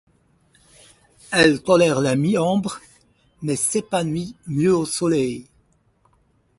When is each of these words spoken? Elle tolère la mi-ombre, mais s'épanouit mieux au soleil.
Elle 1.29 1.61
tolère 1.61 2.01
la 2.01 2.15
mi-ombre, 2.15 2.79
mais 3.43 3.55
s'épanouit 3.55 4.35
mieux 4.47 4.75
au 4.75 4.85
soleil. 4.87 5.47